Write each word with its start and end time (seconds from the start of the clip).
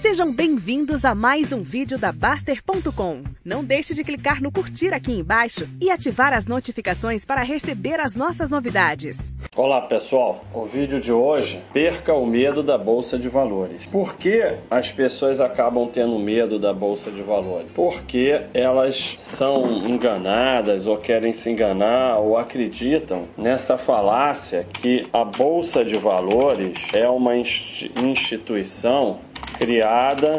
Sejam 0.00 0.32
bem-vindos 0.32 1.04
a 1.04 1.12
mais 1.12 1.52
um 1.52 1.60
vídeo 1.60 1.98
da 1.98 2.12
Baster.com. 2.12 3.24
Não 3.44 3.64
deixe 3.64 3.94
de 3.94 4.04
clicar 4.04 4.40
no 4.40 4.52
curtir 4.52 4.94
aqui 4.94 5.10
embaixo 5.10 5.68
e 5.80 5.90
ativar 5.90 6.32
as 6.32 6.46
notificações 6.46 7.24
para 7.24 7.42
receber 7.42 7.98
as 7.98 8.14
nossas 8.14 8.52
novidades. 8.52 9.16
Olá 9.56 9.80
pessoal, 9.80 10.44
o 10.54 10.66
vídeo 10.66 11.00
de 11.00 11.10
hoje 11.10 11.60
perca 11.72 12.14
o 12.14 12.24
medo 12.24 12.62
da 12.62 12.78
bolsa 12.78 13.18
de 13.18 13.28
valores. 13.28 13.86
Por 13.86 14.16
que 14.16 14.40
as 14.70 14.92
pessoas 14.92 15.40
acabam 15.40 15.88
tendo 15.88 16.16
medo 16.16 16.60
da 16.60 16.72
bolsa 16.72 17.10
de 17.10 17.22
valores? 17.22 17.66
Porque 17.74 18.40
elas 18.54 19.16
são 19.18 19.78
enganadas 19.78 20.86
ou 20.86 20.96
querem 20.96 21.32
se 21.32 21.50
enganar 21.50 22.18
ou 22.18 22.38
acreditam 22.38 23.24
nessa 23.36 23.76
falácia 23.76 24.64
que 24.74 25.08
a 25.12 25.24
bolsa 25.24 25.84
de 25.84 25.96
valores 25.96 26.94
é 26.94 27.08
uma 27.08 27.36
instituição 27.36 29.18
criada 29.58 30.38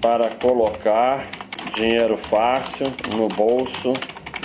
para 0.00 0.28
colocar 0.28 1.26
dinheiro 1.74 2.18
fácil 2.18 2.86
no 3.16 3.26
bolso 3.26 3.94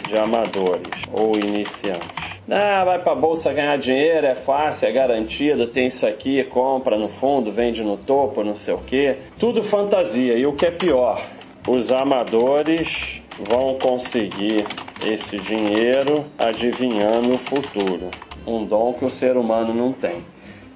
de 0.08 0.18
amadores 0.18 1.04
ou 1.12 1.36
iniciantes. 1.36 2.08
Ah, 2.50 2.84
vai 2.84 2.98
para 3.04 3.12
a 3.12 3.16
bolsa 3.16 3.54
ganhar 3.54 3.78
dinheiro, 3.78 4.26
é 4.26 4.34
fácil, 4.34 4.88
é 4.88 4.92
garantido, 4.92 5.68
tem 5.68 5.86
isso 5.88 6.08
aqui, 6.08 6.44
compra 6.46 6.98
no 6.98 7.10
fundo, 7.10 7.52
vende 7.52 7.84
no 7.84 7.98
topo, 7.98 8.44
não 8.44 8.56
sei 8.56 8.74
o 8.74 8.80
que. 8.80 9.16
Tudo 9.38 9.64
fantasia. 9.64 10.36
E 10.36 10.48
o 10.48 10.54
que 10.54 10.66
é 10.66 10.72
pior, 10.72 11.22
os 11.68 11.92
amadores 11.92 13.22
vão 13.38 13.76
conseguir 13.76 14.66
esse 15.06 15.38
dinheiro 15.38 16.26
adivinhando 16.40 17.34
o 17.34 17.38
futuro. 17.38 18.10
Um 18.48 18.66
dom 18.66 18.94
que 18.94 19.06
o 19.06 19.12
ser 19.12 19.38
humano 19.38 19.74
não 19.74 19.92
tem. 19.92 20.26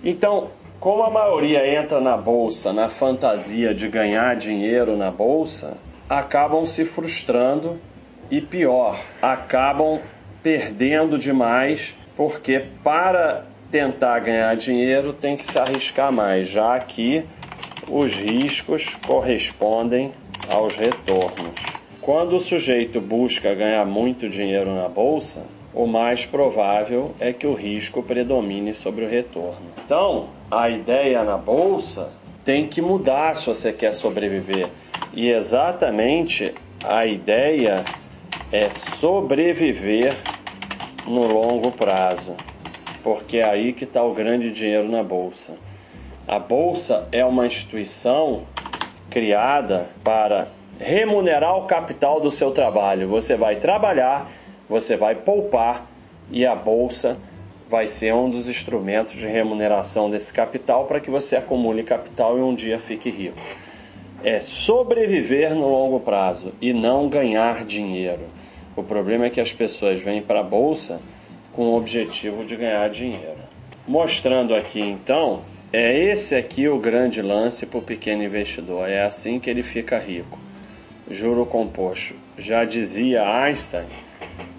Então, 0.03 0.51
como 0.83 1.01
a 1.01 1.09
maioria 1.09 1.65
entra 1.79 2.01
na 2.01 2.17
bolsa 2.17 2.73
na 2.73 2.89
fantasia 2.89 3.73
de 3.73 3.87
ganhar 3.87 4.35
dinheiro 4.35 4.97
na 4.97 5.09
bolsa, 5.09 5.77
acabam 6.09 6.65
se 6.65 6.83
frustrando 6.83 7.79
e 8.29 8.41
pior, 8.41 8.99
acabam 9.21 10.01
perdendo 10.43 11.17
demais, 11.17 11.95
porque 12.17 12.65
para 12.83 13.45
tentar 13.71 14.19
ganhar 14.19 14.53
dinheiro 14.57 15.13
tem 15.13 15.37
que 15.37 15.45
se 15.45 15.57
arriscar 15.57 16.11
mais, 16.11 16.49
já 16.49 16.77
que 16.79 17.23
os 17.87 18.17
riscos 18.17 18.93
correspondem 19.07 20.13
aos 20.49 20.75
retornos. 20.75 21.61
Quando 22.01 22.35
o 22.35 22.41
sujeito 22.41 22.99
busca 22.99 23.55
ganhar 23.55 23.85
muito 23.85 24.27
dinheiro 24.27 24.75
na 24.75 24.89
bolsa, 24.89 25.45
o 25.73 25.87
mais 25.87 26.25
provável 26.25 27.15
é 27.19 27.33
que 27.33 27.47
o 27.47 27.53
risco 27.53 28.03
predomine 28.03 28.73
sobre 28.73 29.05
o 29.05 29.09
retorno. 29.09 29.71
Então, 29.83 30.27
a 30.51 30.69
ideia 30.69 31.23
na 31.23 31.37
bolsa 31.37 32.11
tem 32.45 32.67
que 32.67 32.81
mudar 32.81 33.35
se 33.35 33.47
você 33.47 33.73
quer 33.73 33.93
sobreviver. 33.93 34.67
E 35.13 35.29
exatamente 35.29 36.53
a 36.83 37.05
ideia 37.05 37.83
é 38.51 38.69
sobreviver 38.69 40.13
no 41.07 41.25
longo 41.25 41.71
prazo, 41.71 42.35
porque 43.03 43.37
é 43.37 43.45
aí 43.45 43.73
que 43.73 43.83
está 43.83 44.03
o 44.03 44.13
grande 44.13 44.51
dinheiro 44.51 44.89
na 44.89 45.03
bolsa. 45.03 45.53
A 46.27 46.39
bolsa 46.39 47.07
é 47.11 47.25
uma 47.25 47.45
instituição 47.45 48.43
criada 49.09 49.89
para 50.03 50.47
remunerar 50.79 51.57
o 51.57 51.65
capital 51.65 52.19
do 52.19 52.31
seu 52.31 52.51
trabalho. 52.51 53.07
Você 53.07 53.35
vai 53.35 53.57
trabalhar 53.57 54.29
você 54.67 54.95
vai 54.95 55.15
poupar 55.15 55.87
e 56.31 56.45
a 56.45 56.55
bolsa 56.55 57.17
vai 57.69 57.87
ser 57.87 58.13
um 58.13 58.29
dos 58.29 58.47
instrumentos 58.47 59.15
de 59.15 59.27
remuneração 59.27 60.09
desse 60.09 60.31
capital 60.31 60.85
para 60.85 60.99
que 60.99 61.09
você 61.09 61.35
acumule 61.35 61.83
capital 61.83 62.37
e 62.37 62.41
um 62.41 62.53
dia 62.53 62.79
fique 62.79 63.09
rico. 63.09 63.37
É 64.23 64.39
sobreviver 64.39 65.53
no 65.53 65.67
longo 65.67 65.99
prazo 65.99 66.53
e 66.61 66.71
não 66.71 67.09
ganhar 67.09 67.65
dinheiro. 67.65 68.21
O 68.75 68.83
problema 68.83 69.25
é 69.25 69.29
que 69.29 69.41
as 69.41 69.51
pessoas 69.51 70.01
vêm 70.01 70.21
para 70.21 70.39
a 70.39 70.43
bolsa 70.43 71.01
com 71.51 71.67
o 71.67 71.77
objetivo 71.77 72.45
de 72.45 72.55
ganhar 72.55 72.89
dinheiro. 72.89 73.43
Mostrando 73.87 74.55
aqui 74.55 74.79
então, 74.79 75.41
é 75.71 75.97
esse 75.97 76.35
aqui 76.35 76.67
o 76.67 76.79
grande 76.79 77.21
lance 77.21 77.65
para 77.65 77.79
o 77.79 77.81
pequeno 77.81 78.23
investidor. 78.23 78.87
É 78.87 79.03
assim 79.03 79.39
que 79.39 79.49
ele 79.49 79.63
fica 79.63 79.97
rico. 79.97 80.39
Juro 81.09 81.45
composto. 81.45 82.15
Já 82.37 82.63
dizia 82.63 83.27
Einstein 83.27 83.85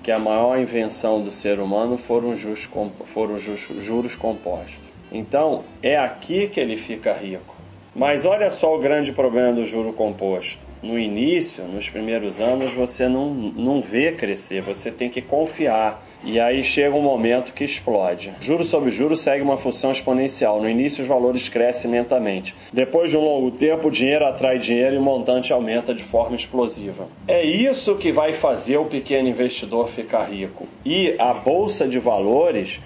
que 0.03 0.13
a 0.13 0.19
maior 0.19 0.59
invenção 0.59 1.23
do 1.23 1.31
ser 1.31 1.59
humano 1.59 1.97
foram 1.97 2.31
os 2.31 2.39
juros, 2.39 2.69
foram 3.05 3.39
juros 3.39 4.17
compostos. 4.17 4.81
Então, 5.11 5.65
é 5.83 5.97
aqui 5.97 6.49
que 6.49 6.61
ele 6.61 6.77
fica 6.77 7.13
rico. 7.13 7.55
Mas 7.95 8.25
olha 8.25 8.51
só 8.51 8.75
o 8.75 8.81
grande 8.81 9.13
problema 9.13 9.53
do 9.53 9.65
juro 9.65 9.93
composto. 9.93 10.59
No 10.85 10.99
início, 10.99 11.65
nos 11.65 11.89
primeiros 11.89 12.41
anos, 12.41 12.75
você 12.75 13.09
não, 13.09 13.31
não 13.31 13.81
vê 13.81 14.13
crescer, 14.13 14.61
você 14.61 14.91
tem 14.91 15.09
que 15.09 15.23
confiar 15.23 16.07
e 16.23 16.39
aí 16.39 16.63
chega 16.63 16.95
um 16.95 17.01
momento 17.01 17.55
que 17.55 17.65
explode. 17.65 18.35
Juro 18.39 18.63
sobre 18.65 18.91
juro 18.91 19.17
segue 19.17 19.43
uma 19.43 19.57
função 19.57 19.91
exponencial. 19.91 20.61
No 20.61 20.69
início 20.69 21.01
os 21.01 21.09
valores 21.09 21.49
crescem 21.49 21.91
lentamente. 21.91 22.55
Depois 22.71 23.11
de 23.11 23.17
um 23.17 23.25
longo 23.25 23.51
tempo, 23.51 23.89
o 23.89 23.91
dinheiro 23.91 24.27
atrai 24.27 24.59
dinheiro 24.59 24.97
e 24.97 24.99
o 24.99 25.03
montante 25.03 25.55
aumenta 25.55 25.95
de 25.95 26.03
forma 26.03 26.37
explosiva. 26.37 27.07
É 27.27 27.43
isso 27.43 27.97
que 27.97 28.13
vai 28.13 28.35
fazer 28.35 28.77
o 28.77 28.85
pequeno 28.85 29.27
investidor 29.27 29.89
ficar 29.89 30.25
rico. 30.25 30.69
E 30.85 31.15
a 31.19 31.33
bolsa 31.33 31.89
de 31.89 31.99
valores 31.99 32.79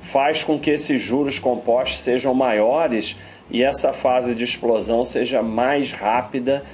faz 0.00 0.44
com 0.44 0.56
que 0.56 0.70
esses 0.70 1.02
juros 1.02 1.40
compostos 1.40 1.98
sejam 1.98 2.32
maiores 2.32 3.16
e 3.50 3.60
essa 3.64 3.92
fase 3.92 4.36
de 4.36 4.44
explosão 4.44 5.04
seja 5.04 5.42
mais 5.42 5.90
rápida 5.90 6.64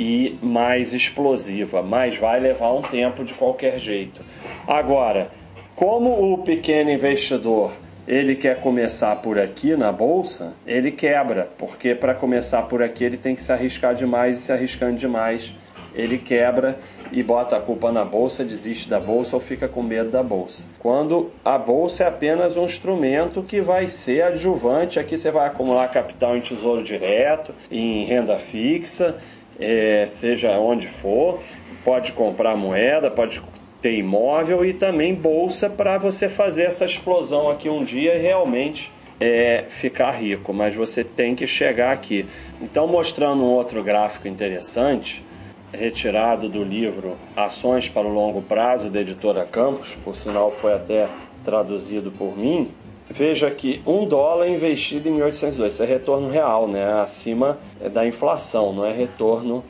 e 0.00 0.38
mais 0.40 0.94
explosiva, 0.94 1.82
mas 1.82 2.16
vai 2.16 2.40
levar 2.40 2.72
um 2.72 2.80
tempo 2.80 3.22
de 3.22 3.34
qualquer 3.34 3.78
jeito. 3.78 4.22
Agora, 4.66 5.30
como 5.76 6.32
o 6.32 6.38
pequeno 6.38 6.90
investidor 6.90 7.70
ele 8.08 8.34
quer 8.34 8.58
começar 8.60 9.14
por 9.16 9.38
aqui 9.38 9.76
na 9.76 9.92
bolsa, 9.92 10.54
ele 10.66 10.90
quebra, 10.90 11.50
porque 11.58 11.94
para 11.94 12.14
começar 12.14 12.62
por 12.62 12.82
aqui 12.82 13.04
ele 13.04 13.18
tem 13.18 13.34
que 13.34 13.42
se 13.42 13.52
arriscar 13.52 13.94
demais 13.94 14.38
e 14.38 14.40
se 14.40 14.50
arriscando 14.50 14.96
demais, 14.96 15.52
ele 15.94 16.16
quebra 16.16 16.78
e 17.12 17.22
bota 17.22 17.56
a 17.56 17.60
culpa 17.60 17.92
na 17.92 18.04
bolsa, 18.04 18.42
desiste 18.42 18.88
da 18.88 18.98
bolsa 18.98 19.36
ou 19.36 19.40
fica 19.40 19.68
com 19.68 19.82
medo 19.82 20.10
da 20.10 20.22
bolsa. 20.22 20.64
Quando 20.78 21.30
a 21.44 21.58
bolsa 21.58 22.04
é 22.04 22.08
apenas 22.08 22.56
um 22.56 22.64
instrumento 22.64 23.42
que 23.42 23.60
vai 23.60 23.86
ser 23.86 24.22
adjuvante, 24.22 24.98
aqui 24.98 25.18
você 25.18 25.30
vai 25.30 25.46
acumular 25.46 25.88
capital 25.88 26.36
em 26.36 26.40
tesouro 26.40 26.82
direto, 26.82 27.52
em 27.70 28.04
renda 28.04 28.38
fixa, 28.38 29.16
é, 29.60 30.04
seja 30.06 30.58
onde 30.58 30.88
for, 30.88 31.40
pode 31.84 32.12
comprar 32.12 32.56
moeda, 32.56 33.10
pode 33.10 33.40
ter 33.80 33.96
imóvel 33.96 34.64
e 34.64 34.74
também 34.74 35.14
bolsa 35.14 35.70
para 35.70 35.98
você 35.98 36.28
fazer 36.28 36.64
essa 36.64 36.84
explosão 36.84 37.48
aqui 37.48 37.68
um 37.68 37.82
dia 37.82 38.14
e 38.14 38.18
realmente 38.18 38.92
é, 39.18 39.64
ficar 39.68 40.10
rico. 40.12 40.52
Mas 40.52 40.74
você 40.74 41.04
tem 41.04 41.34
que 41.34 41.46
chegar 41.46 41.92
aqui. 41.92 42.26
Então, 42.60 42.86
mostrando 42.86 43.42
um 43.42 43.48
outro 43.48 43.82
gráfico 43.82 44.28
interessante, 44.28 45.24
retirado 45.72 46.48
do 46.48 46.64
livro 46.64 47.16
Ações 47.36 47.88
para 47.88 48.06
o 48.06 48.12
Longo 48.12 48.42
Prazo, 48.42 48.90
da 48.90 49.00
editora 49.00 49.44
Campos, 49.44 49.94
por 49.94 50.16
sinal 50.16 50.50
foi 50.50 50.74
até 50.74 51.08
traduzido 51.44 52.10
por 52.10 52.36
mim. 52.36 52.70
Veja 53.12 53.50
que 53.50 53.82
um 53.84 54.06
dólar 54.06 54.48
investido 54.48 55.08
em 55.08 55.12
1802, 55.12 55.72
isso 55.72 55.82
é 55.82 55.86
retorno 55.86 56.28
real, 56.28 56.68
né? 56.68 57.00
acima 57.00 57.58
da 57.92 58.06
inflação, 58.06 58.72
não 58.72 58.86
é 58.86 58.92
retorno 58.92 59.64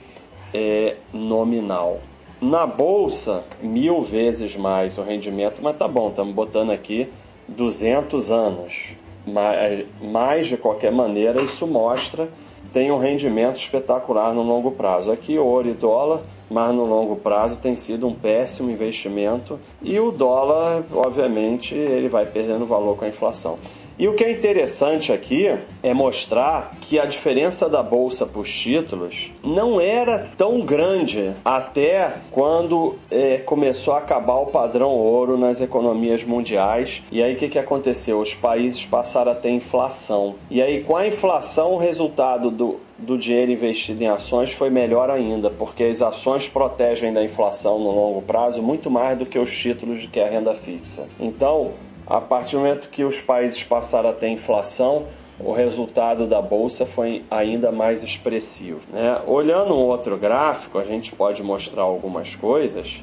é, 0.53 0.97
nominal. 1.11 2.01
Na 2.39 2.67
bolsa, 2.67 3.43
mil 3.63 4.03
vezes 4.03 4.57
mais 4.57 4.99
o 4.99 5.03
rendimento, 5.03 5.63
mas 5.63 5.75
tá 5.77 5.89
bom, 5.89 6.11
estamos 6.11 6.35
botando 6.35 6.71
aqui 6.71 7.09
200 7.49 8.31
anos. 8.31 8.91
Mas, 9.27 9.87
mas, 10.03 10.47
de 10.47 10.59
qualquer 10.59 10.93
maneira, 10.93 11.41
isso 11.41 11.67
mostra 11.67 12.29
tem 12.71 12.91
um 12.91 12.99
rendimento 12.99 13.57
espetacular 13.57 14.33
no 14.33 14.43
longo 14.43 14.71
prazo. 14.71 15.11
Aqui, 15.11 15.39
ouro 15.39 15.69
e 15.69 15.73
dólar, 15.73 16.21
mas 16.49 16.75
no 16.75 16.85
longo 16.85 17.17
prazo 17.17 17.61
tem 17.61 17.77
sido 17.77 18.07
um 18.07 18.15
péssimo 18.15 18.71
investimento 18.71 19.59
e 19.83 19.99
o 19.99 20.11
dólar, 20.11 20.85
obviamente, 20.93 21.75
ele 21.75 22.09
vai 22.09 22.27
perdendo 22.27 22.67
valor 22.67 22.97
com 22.97 23.05
a 23.05 23.09
inflação. 23.09 23.59
E 24.01 24.09
o 24.09 24.15
que 24.15 24.25
é 24.25 24.31
interessante 24.31 25.13
aqui 25.13 25.55
é 25.83 25.93
mostrar 25.93 26.75
que 26.81 26.99
a 26.99 27.05
diferença 27.05 27.69
da 27.69 27.83
bolsa 27.83 28.25
para 28.25 28.41
os 28.41 28.51
títulos 28.51 29.31
não 29.45 29.79
era 29.79 30.27
tão 30.39 30.63
grande 30.63 31.35
até 31.45 32.15
quando 32.31 32.95
é, 33.11 33.37
começou 33.37 33.93
a 33.93 33.99
acabar 33.99 34.37
o 34.37 34.47
padrão 34.47 34.89
ouro 34.89 35.37
nas 35.37 35.61
economias 35.61 36.25
mundiais. 36.25 37.03
E 37.13 37.23
aí 37.23 37.35
o 37.35 37.37
que, 37.37 37.51
que 37.51 37.59
aconteceu? 37.59 38.19
Os 38.21 38.33
países 38.33 38.87
passaram 38.87 39.33
a 39.33 39.35
ter 39.35 39.51
inflação. 39.51 40.35
E 40.51 40.63
aí, 40.63 40.83
com 40.83 40.97
a 40.97 41.07
inflação, 41.07 41.75
o 41.75 41.77
resultado 41.77 42.51
do, 42.51 42.81
do 42.97 43.19
dinheiro 43.19 43.53
investido 43.53 44.03
em 44.03 44.09
ações 44.09 44.51
foi 44.51 44.71
melhor 44.71 45.11
ainda, 45.11 45.51
porque 45.51 45.85
as 45.85 46.01
ações 46.01 46.49
protegem 46.49 47.13
da 47.13 47.23
inflação 47.23 47.79
no 47.79 47.91
longo 47.91 48.23
prazo 48.23 48.63
muito 48.63 48.91
mais 48.91 49.19
do 49.19 49.27
que 49.27 49.39
os 49.39 49.55
títulos 49.55 50.09
que 50.11 50.19
é 50.19 50.27
a 50.27 50.31
renda 50.31 50.55
fixa. 50.55 51.07
Então, 51.21 51.73
a 52.11 52.21
partir 52.21 52.57
do 52.57 52.63
momento 52.63 52.89
que 52.89 53.05
os 53.05 53.21
países 53.21 53.63
passaram 53.63 54.11
a 54.11 54.13
ter 54.13 54.27
inflação, 54.29 55.07
o 55.39 55.53
resultado 55.53 56.27
da 56.27 56.43
bolsa 56.43 56.85
foi 56.85 57.23
ainda 57.31 57.71
mais 57.71 58.03
expressivo. 58.03 58.81
Né? 58.93 59.23
Olhando 59.29 59.75
um 59.75 59.79
outro 59.79 60.17
gráfico, 60.17 60.77
a 60.77 60.85
gente 60.85 61.13
pode 61.15 61.41
mostrar 61.41 61.83
algumas 61.83 62.35
coisas. 62.35 62.99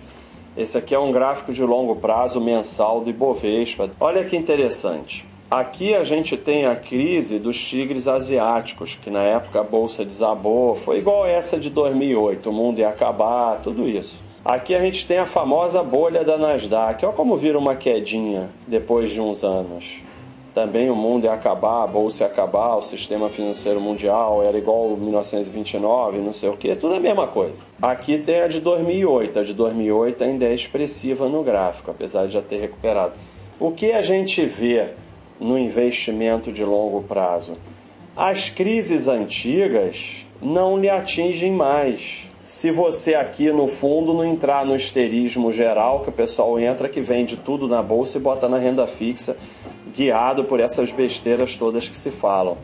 Esse 0.57 0.77
aqui 0.77 0.93
é 0.93 0.99
um 0.99 1.13
gráfico 1.13 1.53
de 1.53 1.63
longo 1.63 1.95
prazo 1.95 2.41
mensal 2.41 2.99
do 2.99 3.09
Ibovespa. 3.09 3.89
Olha 3.97 4.25
que 4.25 4.35
interessante. 4.35 5.25
Aqui 5.49 5.95
a 5.95 6.03
gente 6.03 6.35
tem 6.35 6.65
a 6.65 6.75
crise 6.75 7.39
dos 7.39 7.57
tigres 7.63 8.09
asiáticos, 8.09 8.99
que 9.01 9.09
na 9.09 9.23
época 9.23 9.61
a 9.61 9.63
bolsa 9.63 10.03
desabou, 10.03 10.75
foi 10.75 10.97
igual 10.97 11.25
essa 11.25 11.57
de 11.57 11.69
2008, 11.69 12.49
o 12.49 12.53
mundo 12.53 12.79
ia 12.79 12.89
acabar, 12.89 13.61
tudo 13.61 13.87
isso. 13.87 14.26
Aqui 14.47 14.73
a 14.73 14.79
gente 14.79 15.05
tem 15.05 15.17
a 15.17 15.25
famosa 15.25 15.83
bolha 15.83 16.23
da 16.23 16.37
Nasdaq, 16.37 17.05
olha 17.05 17.13
como 17.13 17.35
vira 17.35 17.59
uma 17.59 17.75
quedinha 17.75 18.49
depois 18.65 19.11
de 19.11 19.19
uns 19.19 19.43
anos. 19.43 19.97
Também 20.53 20.89
o 20.89 20.95
mundo 20.95 21.25
ia 21.25 21.33
acabar, 21.33 21.83
a 21.83 21.87
bolsa 21.87 22.23
ia 22.23 22.27
acabar, 22.29 22.77
o 22.77 22.81
sistema 22.81 23.27
financeiro 23.27 23.81
mundial 23.81 24.41
era 24.41 24.57
igual 24.57 24.95
1929, 24.95 26.19
não 26.19 26.31
sei 26.31 26.47
o 26.47 26.55
que, 26.55 26.73
tudo 26.77 26.95
a 26.95 26.99
mesma 27.01 27.27
coisa. 27.27 27.61
Aqui 27.81 28.19
tem 28.19 28.39
a 28.39 28.47
de 28.47 28.61
2008, 28.61 29.37
a 29.37 29.43
de 29.43 29.53
2008 29.53 30.23
ainda 30.23 30.45
é 30.45 30.53
expressiva 30.53 31.27
no 31.27 31.43
gráfico, 31.43 31.91
apesar 31.91 32.25
de 32.25 32.31
já 32.31 32.41
ter 32.41 32.61
recuperado. 32.61 33.15
O 33.59 33.71
que 33.71 33.91
a 33.91 34.01
gente 34.01 34.45
vê 34.45 34.91
no 35.41 35.59
investimento 35.59 36.53
de 36.53 36.63
longo 36.63 37.03
prazo. 37.03 37.57
As 38.15 38.49
crises 38.49 39.09
antigas 39.09 40.25
não 40.41 40.79
lhe 40.79 40.89
atingem 40.89 41.51
mais. 41.51 42.27
Se 42.47 42.71
você 42.71 43.13
aqui 43.13 43.51
no 43.51 43.67
fundo 43.67 44.13
não 44.13 44.23
entrar 44.23 44.65
no 44.65 44.73
esterismo 44.73 45.51
geral, 45.51 45.99
que 45.99 46.07
o 46.07 46.13
pessoal 46.13 46.57
entra 46.57 46.87
que 46.87 47.01
vende 47.01 47.35
tudo 47.35 47.67
na 47.67 47.83
bolsa 47.83 48.17
e 48.17 48.21
bota 48.21 48.47
na 48.47 48.57
renda 48.57 48.87
fixa, 48.87 49.35
guiado 49.93 50.45
por 50.45 50.61
essas 50.61 50.89
besteiras 50.93 51.57
todas 51.57 51.89
que 51.89 51.97
se 51.97 52.09
falam. 52.09 52.57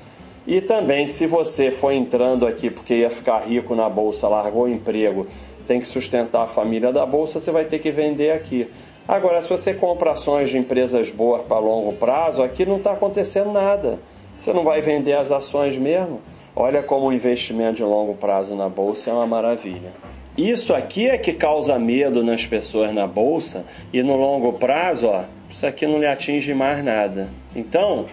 E 0.48 0.62
também, 0.62 1.06
se 1.06 1.28
você 1.28 1.70
for 1.70 1.92
entrando 1.92 2.48
aqui 2.48 2.70
porque 2.70 2.96
ia 2.96 3.10
ficar 3.10 3.40
rico 3.40 3.76
na 3.76 3.90
bolsa, 3.90 4.30
largou 4.30 4.64
o 4.64 4.70
emprego, 4.70 5.28
tem 5.68 5.82
que 5.82 5.88
sustentar 5.88 6.44
a 6.44 6.48
família 6.48 6.94
da 6.94 7.06
bolsa, 7.06 7.42
você 7.42 7.52
vai 7.52 7.66
ter 7.66 7.80
que 7.80 7.92
vender 7.92 8.32
aqui. 8.32 8.70
Agora, 9.06 9.42
se 9.42 9.50
você 9.50 9.74
compra 9.74 10.12
ações 10.12 10.50
de 10.50 10.58
empresas 10.58 11.12
boas 11.12 11.42
para 11.42 11.60
longo 11.60 11.92
prazo, 11.92 12.42
aqui 12.42 12.66
não 12.66 12.78
está 12.78 12.94
acontecendo 12.94 13.52
nada. 13.52 14.00
Você 14.38 14.54
não 14.54 14.64
vai 14.64 14.80
vender 14.80 15.12
as 15.12 15.30
ações 15.30 15.78
mesmo? 15.78 16.22
Olha 16.56 16.84
como 16.84 17.08
o 17.08 17.14
investimento 17.14 17.78
de 17.78 17.84
longo 17.84 18.14
prazo 18.14 18.56
na 18.56 18.70
bolsa 18.70 19.10
é 19.10 19.14
uma 19.14 19.26
maravilha. 19.26 19.92
Isso 20.38 20.74
aqui 20.74 21.10
é 21.10 21.18
que 21.18 21.34
causa 21.34 21.78
medo 21.80 22.24
nas 22.24 22.46
pessoas 22.46 22.94
na 22.94 23.08
bolsa 23.08 23.66
e 23.92 24.02
no 24.04 24.16
longo 24.16 24.54
prazo, 24.54 25.08
ó, 25.08 25.24
isso 25.50 25.66
aqui 25.66 25.86
não 25.86 26.00
lhe 26.00 26.08
atinge 26.08 26.54
mais 26.54 26.84
nada. 26.84 27.30
Então, 27.56 28.06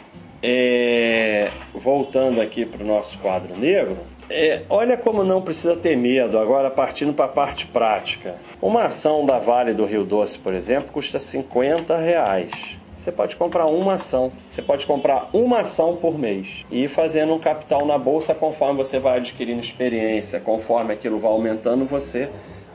é... 0.43 1.49
voltando 1.75 2.41
aqui 2.41 2.65
para 2.65 2.83
o 2.83 2.87
nosso 2.87 3.19
quadro 3.19 3.57
negro, 3.59 3.99
é, 4.29 4.63
olha 4.71 4.97
como 4.97 5.25
não 5.25 5.43
precisa 5.43 5.75
ter 5.75 5.97
medo, 5.97 6.39
agora 6.39 6.71
partindo 6.71 7.13
para 7.13 7.25
a 7.25 7.29
parte 7.29 7.67
prática. 7.67 8.37
Uma 8.63 8.85
ação 8.85 9.27
da 9.27 9.39
Vale 9.39 9.75
do 9.75 9.85
Rio 9.85 10.05
Doce, 10.05 10.39
por 10.39 10.55
exemplo, 10.55 10.93
custa 10.93 11.19
50 11.19 11.97
reais. 11.97 12.80
Você 13.01 13.11
pode 13.11 13.35
comprar 13.35 13.65
uma 13.65 13.95
ação. 13.95 14.31
Você 14.51 14.61
pode 14.61 14.87
comprar 14.87 15.31
uma 15.33 15.61
ação 15.61 15.97
por 15.97 16.19
mês 16.19 16.67
e 16.71 16.85
ir 16.85 16.89
fazendo 16.89 17.33
um 17.33 17.39
capital 17.39 17.87
na 17.87 17.97
bolsa 17.97 18.35
conforme 18.35 18.77
você 18.77 18.99
vai 18.99 19.17
adquirindo 19.17 19.59
experiência, 19.59 20.39
conforme 20.39 20.93
aquilo 20.93 21.19
vai 21.19 21.31
aumentando, 21.31 21.87
você 21.87 22.29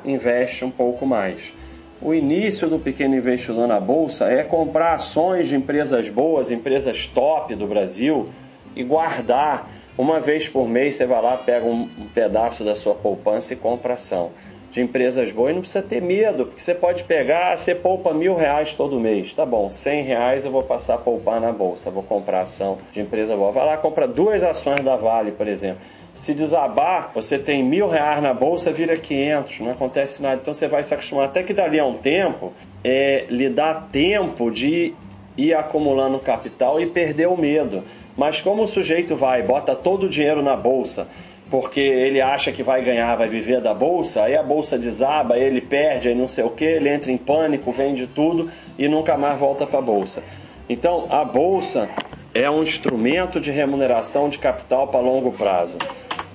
investe 0.03 0.65
um 0.65 0.71
pouco 0.71 1.05
mais. 1.05 1.53
O 2.01 2.11
início 2.11 2.67
do 2.67 2.79
pequeno 2.79 3.15
investidor 3.15 3.67
na 3.67 3.79
bolsa 3.79 4.25
é 4.25 4.43
comprar 4.43 4.93
ações 4.93 5.47
de 5.47 5.55
empresas 5.55 6.09
boas, 6.09 6.49
empresas 6.49 7.05
top 7.05 7.53
do 7.53 7.67
Brasil 7.67 8.27
e 8.75 8.83
guardar 8.83 9.69
uma 9.95 10.19
vez 10.19 10.49
por 10.49 10.67
mês 10.67 10.95
você 10.95 11.05
vai 11.05 11.21
lá, 11.21 11.37
pega 11.37 11.67
um, 11.67 11.87
pedaço 12.15 12.65
da 12.65 12.75
sua 12.75 12.95
poupança 12.95 13.53
e 13.53 13.55
compra 13.55 13.93
ação 13.93 14.31
de 14.75 14.81
empresas 14.81 15.31
boas 15.31 15.51
e 15.51 15.53
não 15.53 15.61
precisa 15.61 15.81
ter 15.81 16.01
medo, 16.01 16.47
porque 16.47 16.61
você 16.61 16.75
pode 16.75 17.05
pegar, 17.05 17.57
você 17.57 17.73
poupa 17.73 18.13
mil 18.13 18.35
reais 18.35 18.73
todo 18.73 18.99
mês. 18.99 19.33
Tá 19.33 19.45
bom, 19.45 19.69
cem 19.69 20.03
reais 20.03 20.43
eu 20.43 20.51
vou 20.51 20.63
passar 20.63 20.95
a 20.95 20.97
poupar 20.97 21.39
na 21.39 21.53
bolsa, 21.53 21.89
vou 21.89 22.03
comprar 22.03 22.41
ação 22.41 22.77
de 22.91 22.99
empresa 22.99 23.37
boa. 23.37 23.53
Vai 23.53 23.65
lá, 23.65 23.77
compra 23.77 24.05
duas 24.05 24.43
ações 24.43 24.81
da 24.81 24.97
Vale, 24.97 25.31
por 25.31 25.47
exemplo. 25.47 25.79
Se 26.13 26.33
desabar, 26.33 27.11
você 27.15 27.39
tem 27.39 27.63
mil 27.63 27.87
reais 27.87 28.21
na 28.21 28.33
bolsa, 28.33 28.69
vira 28.69 28.97
500, 28.97 29.61
não 29.61 29.71
acontece 29.71 30.21
nada. 30.21 30.39
Então 30.41 30.53
você 30.53 30.67
vai 30.67 30.83
se 30.83 30.93
acostumar. 30.93 31.25
Até 31.25 31.41
que 31.41 31.53
dali 31.53 31.79
a 31.79 31.85
um 31.85 31.93
tempo, 31.93 32.51
é, 32.83 33.25
lhe 33.29 33.49
dá 33.49 33.73
tempo 33.75 34.51
de 34.51 34.93
ir 35.37 35.53
acumulando 35.53 36.19
capital 36.19 36.81
e 36.81 36.85
perder 36.85 37.29
o 37.29 37.37
medo. 37.37 37.81
Mas 38.17 38.41
como 38.41 38.63
o 38.63 38.67
sujeito 38.67 39.15
vai, 39.15 39.41
bota 39.41 39.73
todo 39.73 40.03
o 40.03 40.09
dinheiro 40.09 40.41
na 40.41 40.55
bolsa, 40.55 41.07
porque 41.55 41.79
ele 41.79 42.19
acha 42.19 42.51
que 42.51 42.61
vai 42.61 42.81
ganhar, 42.81 43.15
vai 43.15 43.29
viver 43.29 43.61
da 43.61 43.73
bolsa, 43.73 44.23
aí 44.23 44.35
a 44.35 44.43
bolsa 44.43 44.77
desaba, 44.77 45.37
ele 45.37 45.61
perde, 45.61 46.09
aí 46.09 46.13
não 46.13 46.27
sei 46.27 46.43
o 46.43 46.49
que, 46.49 46.65
ele 46.65 46.89
entra 46.89 47.09
em 47.09 47.17
pânico, 47.17 47.71
vende 47.71 48.07
tudo 48.07 48.51
e 48.77 48.89
nunca 48.89 49.15
mais 49.15 49.39
volta 49.39 49.65
para 49.65 49.79
a 49.79 49.81
bolsa. 49.81 50.21
Então, 50.67 51.07
a 51.09 51.23
bolsa 51.23 51.89
é 52.33 52.49
um 52.49 52.61
instrumento 52.61 53.39
de 53.39 53.51
remuneração 53.51 54.27
de 54.27 54.37
capital 54.37 54.89
para 54.89 54.99
longo 54.99 55.31
prazo. 55.31 55.77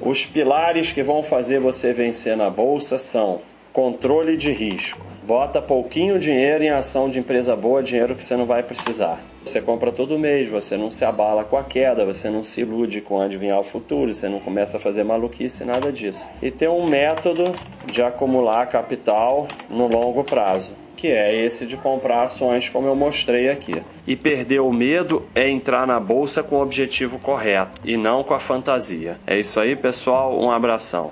Os 0.00 0.24
pilares 0.24 0.90
que 0.90 1.02
vão 1.02 1.22
fazer 1.22 1.60
você 1.60 1.92
vencer 1.92 2.34
na 2.34 2.48
bolsa 2.48 2.96
são 2.96 3.42
controle 3.72 4.36
de 4.36 4.50
risco. 4.52 5.04
Bota 5.26 5.62
pouquinho 5.62 6.18
dinheiro 6.18 6.64
em 6.64 6.70
ação 6.70 7.08
de 7.08 7.18
empresa 7.18 7.54
boa, 7.54 7.82
dinheiro 7.82 8.16
que 8.16 8.24
você 8.24 8.36
não 8.36 8.46
vai 8.46 8.62
precisar. 8.62 9.20
Você 9.44 9.60
compra 9.60 9.92
todo 9.92 10.18
mês, 10.18 10.48
você 10.48 10.76
não 10.76 10.90
se 10.90 11.04
abala 11.04 11.44
com 11.44 11.56
a 11.56 11.62
queda, 11.62 12.04
você 12.04 12.28
não 12.28 12.42
se 12.42 12.62
ilude 12.62 13.00
com 13.00 13.20
adivinhar 13.20 13.60
o 13.60 13.64
futuro, 13.64 14.12
você 14.12 14.28
não 14.28 14.40
começa 14.40 14.76
a 14.76 14.80
fazer 14.80 15.04
maluquice, 15.04 15.64
nada 15.64 15.92
disso. 15.92 16.26
E 16.42 16.50
tem 16.50 16.68
um 16.68 16.86
método 16.86 17.54
de 17.86 18.02
acumular 18.02 18.66
capital 18.66 19.46
no 19.68 19.86
longo 19.86 20.24
prazo 20.24 20.72
que 21.00 21.08
é 21.08 21.34
esse 21.34 21.64
de 21.64 21.78
comprar 21.78 22.24
ações, 22.24 22.68
como 22.68 22.86
eu 22.86 22.94
mostrei 22.94 23.48
aqui. 23.48 23.82
E 24.06 24.14
perder 24.14 24.60
o 24.60 24.70
medo 24.70 25.26
é 25.34 25.48
entrar 25.48 25.86
na 25.86 25.98
bolsa 25.98 26.42
com 26.42 26.56
o 26.56 26.62
objetivo 26.62 27.18
correto 27.18 27.80
e 27.82 27.96
não 27.96 28.22
com 28.22 28.34
a 28.34 28.38
fantasia. 28.38 29.18
É 29.26 29.38
isso 29.38 29.58
aí, 29.58 29.74
pessoal. 29.74 30.38
Um 30.38 30.50
abração. 30.50 31.10